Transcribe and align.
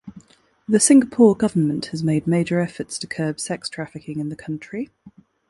The 0.67 0.79
Singapore 0.79 1.35
government 1.37 1.85
has 1.91 2.03
made 2.03 2.25
major 2.25 2.59
efforts 2.59 2.97
to 2.97 3.05
curb 3.05 3.39
sex 3.39 3.69
trafficking 3.69 4.17
in 4.19 4.29
the 4.29 4.35
country. 4.35 4.89